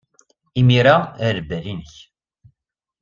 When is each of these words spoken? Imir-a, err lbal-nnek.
Imir-a, 0.59 0.95
err 1.25 1.35
lbal-nnek. 1.39 1.93